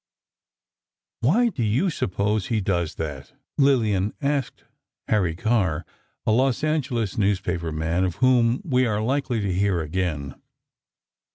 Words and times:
"Why 1.19 1.49
do 1.49 1.61
you 1.61 1.91
suppose 1.91 2.47
he 2.47 2.59
does 2.59 2.95
that?" 2.95 3.33
Lillian 3.59 4.15
asked 4.19 4.63
Harry 5.07 5.35
Carr, 5.35 5.85
a 6.25 6.31
Los 6.31 6.63
Angeles 6.63 7.19
newspaper 7.19 7.71
man, 7.71 8.03
of 8.03 8.15
whom 8.15 8.63
we 8.65 8.87
are 8.87 8.99
likely 9.03 9.41
to 9.41 9.53
hear 9.53 9.79
again. 9.79 10.41